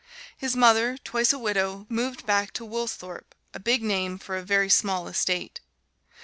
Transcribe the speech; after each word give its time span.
His 0.35 0.55
mother, 0.55 0.97
twice 0.97 1.31
a 1.31 1.37
widow, 1.37 1.85
moved 1.87 2.25
back 2.25 2.53
to 2.53 2.65
"Woolsthorpe," 2.65 3.35
a 3.53 3.59
big 3.59 3.83
name 3.83 4.17
for 4.17 4.35
a 4.35 4.41
very 4.41 4.67
small 4.67 5.07
estate. 5.07 5.61